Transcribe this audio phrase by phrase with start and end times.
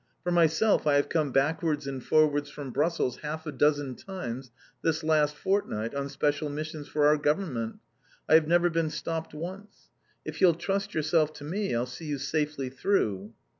[0.23, 4.49] For myself, I have come backwards and forwards from Brussels half a dozen times
[4.81, 7.77] this last fortnight on special missions for our Government.
[8.27, 9.89] I have never been stopped once.
[10.25, 13.33] If you'll trust yourself to me, I'll see you safely through!"